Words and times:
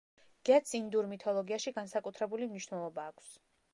გედს 0.49 0.71
ინდურ 0.79 1.09
მითოლოგიაში 1.11 1.73
განსაკუთრებული 1.77 2.49
მნიშვნელობა 2.55 3.07
აქვს. 3.15 3.29